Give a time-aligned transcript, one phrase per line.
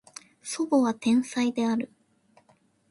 [0.41, 1.91] 叔母は天才である